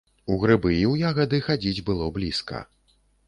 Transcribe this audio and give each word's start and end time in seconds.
У 0.35 0.37
грыбы 0.43 0.71
і 0.75 0.77
ў 0.91 1.11
ягады 1.11 1.39
хадзіць 1.49 1.85
было 1.91 2.09
блізка. 2.17 2.65